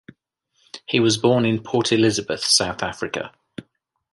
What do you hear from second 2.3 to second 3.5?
South Africa.